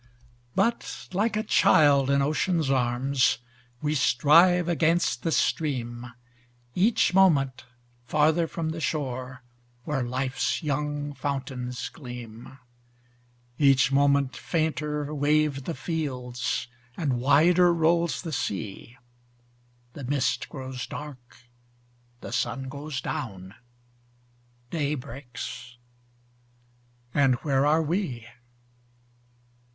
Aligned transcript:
But, 0.55 1.09
like 1.13 1.37
a 1.37 1.43
child 1.43 2.09
in 2.09 2.23
ocean's 2.23 2.71
arms, 2.71 3.37
We 3.83 3.93
strive 3.93 4.67
against 4.67 5.21
the 5.21 5.31
stream, 5.31 6.11
Each 6.73 7.13
moment 7.13 7.65
farther 8.07 8.47
from 8.47 8.69
the 8.69 8.81
shore 8.81 9.43
Where 9.83 10.01
life's 10.01 10.63
young 10.63 11.13
fountains 11.13 11.87
gleam; 11.89 12.57
Each 13.59 13.91
moment 13.91 14.35
fainter 14.35 15.13
wave 15.13 15.65
the 15.65 15.75
fields, 15.75 16.67
And 16.97 17.19
wider 17.21 17.71
rolls 17.71 18.23
the 18.23 18.33
sea; 18.33 18.97
The 19.93 20.03
mist 20.03 20.49
grows 20.49 20.87
dark, 20.87 21.41
the 22.21 22.31
sun 22.33 22.69
goes 22.69 23.01
down, 23.01 23.53
Day 24.71 24.95
breaks, 24.95 25.77
and 27.13 27.35
where 27.43 27.67
are 27.67 27.83
we? 27.83 28.25